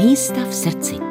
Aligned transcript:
Místa 0.00 0.44
v 0.44 0.54
srdci. 0.54 1.09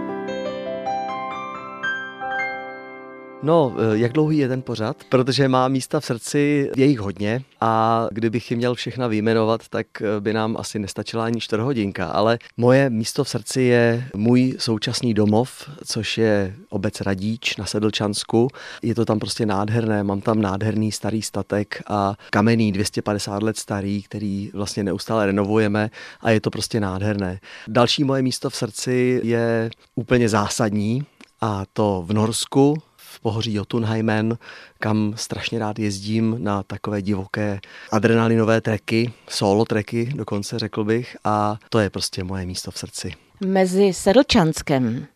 No, 3.43 3.75
eh, 3.77 3.97
jak 3.97 4.13
dlouhý 4.13 4.37
je 4.37 4.47
ten 4.47 4.61
pořad? 4.61 5.03
Protože 5.09 5.47
má 5.47 5.67
místa 5.67 5.99
v 5.99 6.05
srdci, 6.05 6.71
je 6.75 6.85
jich 6.85 6.99
hodně 6.99 7.41
a 7.61 8.07
kdybych 8.11 8.51
je 8.51 8.57
měl 8.57 8.75
všechna 8.75 9.07
vyjmenovat, 9.07 9.67
tak 9.67 9.87
eh, 10.01 10.19
by 10.19 10.33
nám 10.33 10.57
asi 10.59 10.79
nestačila 10.79 11.25
ani 11.25 11.41
čtvrthodinka, 11.41 12.07
ale 12.07 12.39
moje 12.57 12.89
místo 12.89 13.23
v 13.23 13.29
srdci 13.29 13.61
je 13.61 14.07
můj 14.15 14.55
současný 14.59 15.13
domov, 15.13 15.69
což 15.85 16.17
je 16.17 16.55
obec 16.69 17.01
Radíč 17.01 17.57
na 17.57 17.65
Sedlčansku. 17.65 18.47
Je 18.81 18.95
to 18.95 19.05
tam 19.05 19.19
prostě 19.19 19.45
nádherné, 19.45 20.03
mám 20.03 20.21
tam 20.21 20.41
nádherný 20.41 20.91
starý 20.91 21.21
statek 21.21 21.81
a 21.87 22.15
kamenný 22.29 22.71
250 22.71 23.43
let 23.43 23.57
starý, 23.57 24.03
který 24.03 24.51
vlastně 24.53 24.83
neustále 24.83 25.25
renovujeme 25.25 25.89
a 26.21 26.29
je 26.29 26.41
to 26.41 26.49
prostě 26.49 26.79
nádherné. 26.79 27.39
Další 27.67 28.03
moje 28.03 28.21
místo 28.21 28.49
v 28.49 28.55
srdci 28.55 29.21
je 29.23 29.69
úplně 29.95 30.29
zásadní 30.29 31.05
a 31.41 31.63
to 31.73 32.03
v 32.07 32.13
Norsku, 32.13 32.77
pohoří 33.21 33.53
Jotunheimen, 33.53 34.37
kam 34.79 35.13
strašně 35.15 35.59
rád 35.59 35.79
jezdím 35.79 36.35
na 36.39 36.63
takové 36.63 37.01
divoké 37.01 37.59
adrenalinové 37.91 38.61
treky, 38.61 39.13
solo 39.27 39.65
treky 39.65 40.11
dokonce 40.15 40.59
řekl 40.59 40.83
bych 40.83 41.17
a 41.23 41.57
to 41.69 41.79
je 41.79 41.89
prostě 41.89 42.23
moje 42.23 42.45
místo 42.45 42.71
v 42.71 42.77
srdci. 42.77 43.13
Mezi 43.45 43.93
Sedlčanskem 43.93 45.07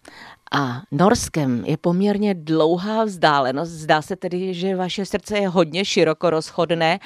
a 0.54 0.82
Norskem 0.92 1.66
je 1.66 1.78
poměrně 1.78 2.34
dlouhá 2.34 3.04
vzdálenost. 3.04 3.72
Zdá 3.72 4.02
se 4.02 4.16
tedy, 4.16 4.54
že 4.54 4.76
vaše 4.76 5.06
srdce 5.06 5.38
je 5.38 5.48
hodně 5.48 5.86
široko 5.86 6.30
rozchodné, 6.30 7.00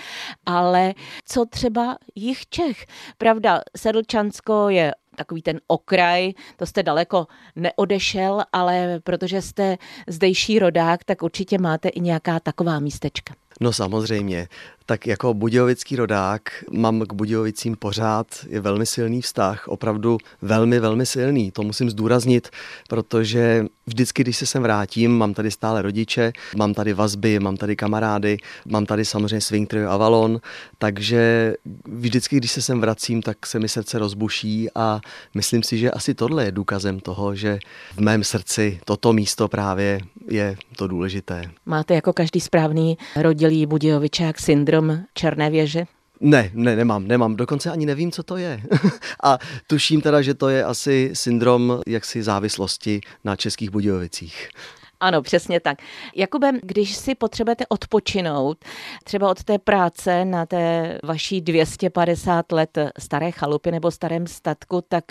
ale 0.46 0.94
co 1.26 1.46
třeba 1.46 1.98
jich 2.16 2.48
Čech? 2.50 2.86
Pravda, 3.18 3.62
Sedlčansko 3.78 4.70
je 4.70 4.94
takový 5.18 5.42
ten 5.42 5.60
okraj, 5.68 6.34
to 6.58 6.66
jste 6.66 6.84
daleko 6.84 7.28
neodešel, 7.56 8.44
ale 8.54 9.00
protože 9.04 9.42
jste 9.42 9.78
zdejší 10.08 10.60
rodák, 10.60 11.04
tak 11.04 11.24
určitě 11.24 11.58
máte 11.58 11.90
i 11.90 12.00
nějaká 12.00 12.40
taková 12.40 12.80
místečka. 12.80 13.34
No 13.62 13.74
samozřejmě 13.74 14.48
tak 14.90 15.08
jako 15.08 15.34
budějovický 15.34 15.96
rodák 15.96 16.42
mám 16.72 17.02
k 17.02 17.14
Budějovicím 17.14 17.76
pořád 17.76 18.28
je 18.50 18.60
velmi 18.60 18.86
silný 18.86 19.22
vztah, 19.22 19.68
opravdu 19.68 20.18
velmi, 20.42 20.80
velmi 20.80 21.06
silný. 21.06 21.52
To 21.52 21.64
musím 21.64 21.90
zdůraznit, 21.90 22.50
protože 22.90 23.66
vždycky, 23.88 24.24
když 24.24 24.38
se 24.38 24.46
sem 24.46 24.64
vrátím, 24.64 25.18
mám 25.18 25.34
tady 25.34 25.52
stále 25.52 25.82
rodiče, 25.82 26.34
mám 26.56 26.74
tady 26.74 26.94
vazby, 26.94 27.40
mám 27.40 27.58
tady 27.58 27.76
kamarády, 27.76 28.38
mám 28.66 28.86
tady 28.86 29.06
samozřejmě 29.06 29.42
Swing 29.42 29.70
Trio 29.70 29.90
Avalon, 29.90 30.40
takže 30.78 31.54
vždycky, 31.86 32.38
když 32.38 32.52
se 32.52 32.62
sem 32.62 32.82
vracím, 32.82 33.22
tak 33.22 33.46
se 33.46 33.60
mi 33.60 33.70
srdce 33.70 34.00
rozbuší 34.00 34.68
a 34.76 35.00
myslím 35.36 35.64
si, 35.64 35.78
že 35.78 35.92
asi 35.92 36.14
tohle 36.14 36.46
je 36.46 36.52
důkazem 36.52 37.00
toho, 37.00 37.36
že 37.36 37.60
v 37.96 38.00
mém 38.00 38.24
srdci 38.24 38.80
toto 38.86 39.14
místo 39.14 39.48
právě 39.48 40.00
je 40.30 40.56
to 40.76 40.88
důležité. 40.88 41.42
Máte 41.66 41.96
jako 41.96 42.14
každý 42.14 42.40
správný 42.40 42.98
rodilý 43.16 43.66
Budějovičák 43.66 44.40
syndrom 44.40 44.77
syndrom 44.82 45.04
Černé 45.14 45.50
věže? 45.50 45.86
Ne, 46.20 46.52
ne, 46.54 46.76
nemám, 46.76 47.08
nemám. 47.08 47.36
Dokonce 47.36 47.72
ani 47.72 47.86
nevím, 47.86 48.12
co 48.12 48.24
to 48.24 48.38
je. 48.38 48.62
a 49.24 49.38
tuším 49.68 50.02
teda, 50.02 50.22
že 50.22 50.34
to 50.34 50.50
je 50.50 50.64
asi 50.64 51.12
syndrom 51.14 51.82
jaksi 51.88 52.24
závislosti 52.24 53.02
na 53.24 53.36
českých 53.36 53.70
Budějovicích. 53.70 54.50
Ano, 55.00 55.22
přesně 55.22 55.60
tak. 55.60 55.78
Jakube, 56.16 56.52
když 56.64 56.96
si 56.96 57.16
potřebujete 57.16 57.66
odpočinout, 57.70 58.58
třeba 59.04 59.30
od 59.30 59.44
té 59.44 59.58
práce 59.60 60.26
na 60.26 60.46
té 60.46 60.98
vaší 61.04 61.42
250 61.42 62.52
let 62.52 62.78
staré 63.00 63.32
chalupy 63.32 63.72
nebo 63.72 63.92
starém 63.92 64.28
statku, 64.28 64.84
tak 64.90 65.04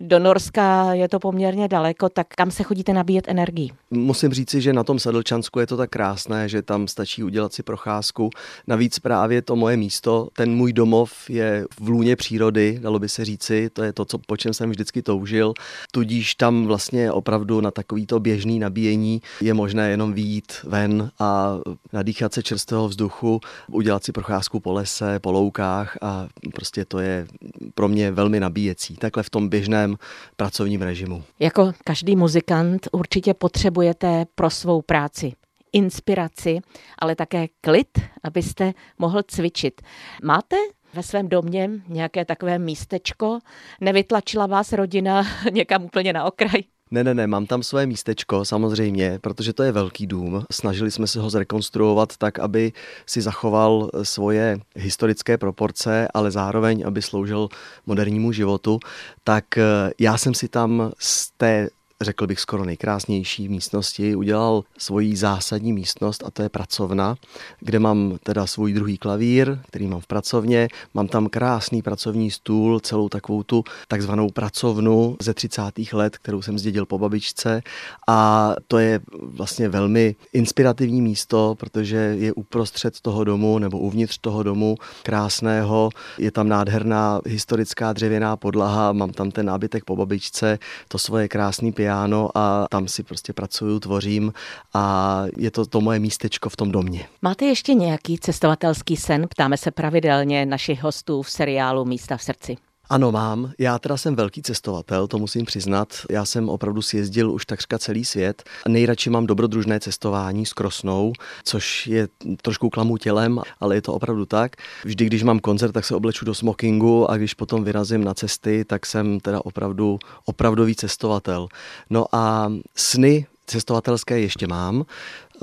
do 0.00 0.18
Norska 0.18 0.94
je 0.94 1.08
to 1.08 1.18
poměrně 1.18 1.68
daleko, 1.68 2.08
tak 2.08 2.26
kam 2.28 2.50
se 2.50 2.62
chodíte 2.62 2.92
nabíjet 2.92 3.28
energii? 3.28 3.70
Musím 3.90 4.32
říci, 4.32 4.60
že 4.60 4.72
na 4.72 4.84
tom 4.84 4.98
Sedlčansku 4.98 5.60
je 5.60 5.66
to 5.66 5.76
tak 5.76 5.90
krásné, 5.90 6.48
že 6.48 6.62
tam 6.62 6.88
stačí 6.88 7.24
udělat 7.24 7.52
si 7.52 7.62
procházku. 7.62 8.30
Navíc 8.66 8.98
právě 8.98 9.42
to 9.42 9.56
moje 9.56 9.76
místo, 9.76 10.28
ten 10.32 10.54
můj 10.54 10.72
domov 10.72 11.30
je 11.30 11.66
v 11.80 11.88
lůně 11.88 12.16
přírody, 12.16 12.78
dalo 12.82 12.98
by 12.98 13.08
se 13.08 13.24
říci, 13.24 13.70
to 13.72 13.82
je 13.82 13.92
to, 13.92 14.04
co, 14.04 14.18
po 14.18 14.36
čem 14.36 14.54
jsem 14.54 14.70
vždycky 14.70 15.02
toužil. 15.02 15.54
Tudíž 15.92 16.34
tam 16.34 16.66
vlastně 16.66 17.12
opravdu 17.12 17.60
na 17.60 17.70
takovýto 17.70 18.20
běžný 18.20 18.58
nabíjení 18.58 18.97
spojení 18.98 19.22
je 19.40 19.54
možné 19.54 19.90
jenom 19.90 20.12
výjít 20.12 20.52
ven 20.64 21.10
a 21.18 21.58
nadýchat 21.92 22.32
se 22.32 22.42
čerstvého 22.42 22.88
vzduchu, 22.88 23.40
udělat 23.70 24.04
si 24.04 24.12
procházku 24.12 24.60
po 24.60 24.72
lese, 24.72 25.18
po 25.18 25.32
loukách 25.32 25.98
a 26.02 26.28
prostě 26.54 26.84
to 26.84 26.98
je 26.98 27.26
pro 27.74 27.88
mě 27.88 28.10
velmi 28.10 28.40
nabíjecí, 28.40 28.96
takhle 28.96 29.22
v 29.22 29.30
tom 29.30 29.48
běžném 29.48 29.96
pracovním 30.36 30.82
režimu. 30.82 31.22
Jako 31.40 31.72
každý 31.84 32.16
muzikant 32.16 32.88
určitě 32.92 33.34
potřebujete 33.34 34.26
pro 34.34 34.50
svou 34.50 34.82
práci 34.82 35.32
inspiraci, 35.72 36.58
ale 36.98 37.14
také 37.14 37.46
klid, 37.60 37.98
abyste 38.24 38.72
mohl 38.98 39.22
cvičit. 39.22 39.82
Máte 40.24 40.56
ve 40.94 41.02
svém 41.02 41.28
domě 41.28 41.70
nějaké 41.88 42.24
takové 42.24 42.58
místečko? 42.58 43.38
Nevytlačila 43.80 44.46
vás 44.46 44.72
rodina 44.72 45.26
někam 45.52 45.84
úplně 45.84 46.12
na 46.12 46.24
okraj? 46.24 46.62
Ne, 46.90 47.04
ne, 47.04 47.14
ne, 47.14 47.26
mám 47.26 47.46
tam 47.46 47.62
své 47.62 47.86
místečko, 47.86 48.44
samozřejmě, 48.44 49.18
protože 49.20 49.52
to 49.52 49.62
je 49.62 49.72
velký 49.72 50.06
dům. 50.06 50.44
Snažili 50.52 50.90
jsme 50.90 51.06
se 51.06 51.20
ho 51.20 51.30
zrekonstruovat 51.30 52.16
tak, 52.16 52.38
aby 52.38 52.72
si 53.06 53.20
zachoval 53.20 53.90
svoje 54.02 54.58
historické 54.76 55.38
proporce, 55.38 56.08
ale 56.14 56.30
zároveň, 56.30 56.84
aby 56.86 57.02
sloužil 57.02 57.48
modernímu 57.86 58.32
životu. 58.32 58.80
Tak 59.24 59.58
eh, 59.58 59.64
já 59.98 60.18
jsem 60.18 60.34
si 60.34 60.48
tam 60.48 60.92
z 60.98 61.30
té 61.30 61.68
řekl 62.02 62.26
bych 62.26 62.40
skoro 62.40 62.64
nejkrásnější 62.64 63.48
místnosti, 63.48 64.14
udělal 64.14 64.64
svoji 64.78 65.16
zásadní 65.16 65.72
místnost 65.72 66.22
a 66.26 66.30
to 66.30 66.42
je 66.42 66.48
pracovna, 66.48 67.16
kde 67.60 67.78
mám 67.78 68.18
teda 68.22 68.46
svůj 68.46 68.72
druhý 68.72 68.98
klavír, 68.98 69.58
který 69.68 69.86
mám 69.86 70.00
v 70.00 70.06
pracovně, 70.06 70.68
mám 70.94 71.08
tam 71.08 71.26
krásný 71.26 71.82
pracovní 71.82 72.30
stůl, 72.30 72.80
celou 72.80 73.08
takovou 73.08 73.42
tu 73.42 73.64
takzvanou 73.88 74.30
pracovnu 74.30 75.16
ze 75.20 75.34
30. 75.34 75.62
let, 75.92 76.18
kterou 76.18 76.42
jsem 76.42 76.58
zdědil 76.58 76.86
po 76.86 76.98
babičce. 76.98 77.62
A 78.08 78.54
to 78.68 78.78
je 78.78 79.00
vlastně 79.22 79.68
velmi 79.68 80.16
inspirativní 80.32 81.02
místo, 81.02 81.54
protože 81.58 81.96
je 81.96 82.32
uprostřed 82.32 83.00
toho 83.00 83.24
domu 83.24 83.58
nebo 83.58 83.78
uvnitř 83.78 84.18
toho 84.18 84.42
domu 84.42 84.76
krásného, 85.02 85.90
je 86.18 86.30
tam 86.30 86.48
nádherná 86.48 87.20
historická 87.26 87.92
dřevěná 87.92 88.36
podlaha, 88.36 88.92
mám 88.92 89.10
tam 89.10 89.30
ten 89.30 89.46
nábytek 89.46 89.84
po 89.84 89.96
babičce, 89.96 90.58
to 90.88 90.98
svoje 90.98 91.28
krásný 91.28 91.72
piano 91.72 91.87
piano 91.88 92.28
a 92.34 92.66
tam 92.70 92.88
si 92.88 93.02
prostě 93.02 93.32
pracuju, 93.32 93.80
tvořím 93.80 94.32
a 94.74 95.24
je 95.36 95.50
to 95.50 95.66
to 95.66 95.80
moje 95.80 95.98
místečko 95.98 96.48
v 96.48 96.56
tom 96.56 96.72
domě. 96.72 97.08
Máte 97.22 97.44
ještě 97.44 97.74
nějaký 97.74 98.18
cestovatelský 98.18 98.96
sen? 98.96 99.28
Ptáme 99.28 99.56
se 99.56 99.70
pravidelně 99.70 100.46
našich 100.46 100.82
hostů 100.82 101.22
v 101.22 101.30
seriálu 101.30 101.84
Místa 101.84 102.16
v 102.16 102.22
srdci. 102.22 102.56
Ano, 102.90 103.12
mám. 103.12 103.52
Já 103.58 103.78
teda 103.78 103.96
jsem 103.96 104.16
velký 104.16 104.42
cestovatel, 104.42 105.06
to 105.06 105.18
musím 105.18 105.44
přiznat. 105.44 105.88
Já 106.10 106.24
jsem 106.24 106.48
opravdu 106.48 106.82
sjezdil 106.82 107.32
už 107.32 107.46
takřka 107.46 107.78
celý 107.78 108.04
svět. 108.04 108.44
Nejradši 108.68 109.10
mám 109.10 109.26
dobrodružné 109.26 109.80
cestování 109.80 110.46
s 110.46 110.52
krosnou, 110.52 111.12
což 111.44 111.86
je 111.86 112.08
trošku 112.42 112.70
klamu 112.70 112.96
tělem, 112.96 113.40
ale 113.60 113.74
je 113.74 113.82
to 113.82 113.94
opravdu 113.94 114.26
tak. 114.26 114.56
Vždy, 114.84 115.06
když 115.06 115.22
mám 115.22 115.38
koncert, 115.38 115.72
tak 115.72 115.84
se 115.84 115.94
obleču 115.94 116.24
do 116.24 116.34
smokingu 116.34 117.10
a 117.10 117.16
když 117.16 117.34
potom 117.34 117.64
vyrazím 117.64 118.04
na 118.04 118.14
cesty, 118.14 118.64
tak 118.64 118.86
jsem 118.86 119.20
teda 119.20 119.44
opravdu 119.44 119.98
opravdový 120.24 120.74
cestovatel. 120.74 121.48
No 121.90 122.06
a 122.12 122.52
sny 122.76 123.26
cestovatelské 123.46 124.20
ještě 124.20 124.46
mám 124.46 124.84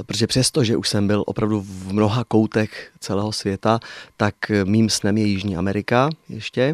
protože 0.03 0.28
přesto, 0.28 0.63
že 0.63 0.78
už 0.78 0.89
jsem 0.89 1.07
byl 1.07 1.23
opravdu 1.28 1.61
v 1.61 1.94
mnoha 1.94 2.23
koutech 2.23 2.91
celého 3.00 3.31
světa, 3.31 3.79
tak 4.17 4.35
mým 4.63 4.89
snem 4.89 5.17
je 5.17 5.25
Jižní 5.25 5.57
Amerika 5.57 6.09
ještě, 6.29 6.73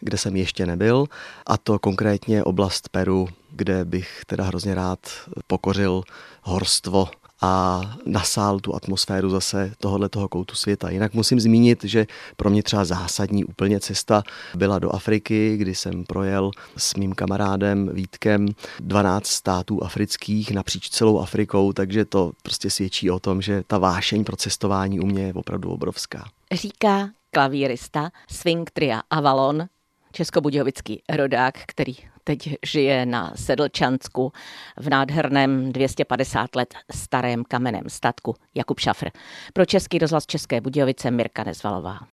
kde 0.00 0.18
jsem 0.18 0.36
ještě 0.36 0.66
nebyl, 0.66 1.06
a 1.46 1.58
to 1.58 1.78
konkrétně 1.78 2.44
oblast 2.44 2.88
Peru, 2.88 3.28
kde 3.52 3.84
bych 3.84 4.22
teda 4.26 4.44
hrozně 4.44 4.74
rád 4.74 4.98
pokořil 5.46 6.02
horstvo 6.42 7.08
a 7.40 7.80
nasál 8.06 8.60
tu 8.60 8.74
atmosféru 8.74 9.30
zase 9.30 9.72
tohohle 9.78 10.08
toho 10.08 10.28
koutu 10.28 10.54
světa. 10.54 10.90
Jinak 10.90 11.14
musím 11.14 11.40
zmínit, 11.40 11.84
že 11.84 12.06
pro 12.36 12.50
mě 12.50 12.62
třeba 12.62 12.84
zásadní 12.84 13.44
úplně 13.44 13.80
cesta 13.80 14.22
byla 14.54 14.78
do 14.78 14.94
Afriky, 14.94 15.56
kdy 15.56 15.74
jsem 15.74 16.04
projel 16.04 16.50
s 16.76 16.94
mým 16.94 17.12
kamarádem 17.12 17.90
Vítkem 17.92 18.48
12 18.80 19.26
států 19.26 19.84
afrických 19.84 20.50
napříč 20.50 20.88
celou 20.88 21.20
Afrikou, 21.20 21.72
takže 21.72 22.04
to 22.04 22.32
prostě 22.42 22.70
svědčí 22.70 23.10
o 23.10 23.20
tom, 23.20 23.42
že 23.42 23.62
ta 23.66 23.78
vášeň 23.78 24.24
pro 24.24 24.36
cestování 24.36 25.00
u 25.00 25.06
mě 25.06 25.22
je 25.22 25.34
opravdu 25.34 25.70
obrovská. 25.70 26.24
Říká 26.52 27.08
klavírista 27.30 28.10
swing 28.30 28.70
tria 28.70 29.02
Avalon, 29.10 29.68
českobudějovický 30.12 31.02
rodák, 31.16 31.54
který 31.66 31.92
teď 32.24 32.56
žije 32.66 33.06
na 33.06 33.32
Sedlčansku 33.36 34.32
v 34.76 34.88
nádherném 34.88 35.72
250 35.72 36.56
let 36.56 36.74
starém 36.94 37.44
kamenném 37.44 37.84
statku 37.88 38.34
Jakub 38.54 38.80
Šafr. 38.80 39.10
Pro 39.52 39.64
Český 39.64 39.98
rozhlas 39.98 40.26
České 40.26 40.60
Budějovice 40.60 41.10
Mirka 41.10 41.44
Nezvalová. 41.44 42.00